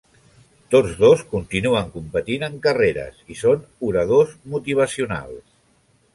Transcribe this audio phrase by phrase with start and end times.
[0.75, 5.47] Tots dos continuen competint en carreres i són oradors motivacionals.